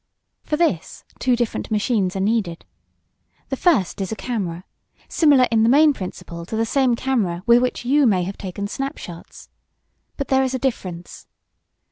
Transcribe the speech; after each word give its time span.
For 0.41 0.57
this 0.57 1.03
two 1.19 1.35
different 1.35 1.69
machines 1.69 2.15
are 2.15 2.19
needed. 2.21 2.65
The 3.49 3.55
first 3.55 4.01
is 4.01 4.11
a 4.11 4.15
camera, 4.15 4.63
similar 5.07 5.47
in 5.51 5.61
the 5.61 5.69
main 5.69 5.93
principle 5.93 6.43
to 6.47 6.55
the 6.55 6.65
same 6.65 6.95
camera 6.95 7.43
with 7.45 7.61
which 7.61 7.85
you 7.85 8.07
may 8.07 8.23
have 8.23 8.35
taken 8.35 8.67
snapshots. 8.67 9.47
But 10.17 10.29
there 10.29 10.41
is 10.41 10.55
a 10.55 10.57
difference. 10.57 11.27